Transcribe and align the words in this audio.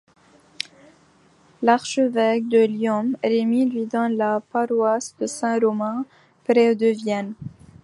L’archevêque 1.61 2.47
de 2.47 2.57
Lyon, 2.65 3.11
Remy, 3.23 3.69
lui 3.69 3.85
donne 3.85 4.17
la 4.17 4.39
paroisse 4.51 5.15
de 5.19 5.27
Saint-Romain 5.27 6.05
près 6.43 6.73
de 6.73 6.87
Vienne. 6.87 7.35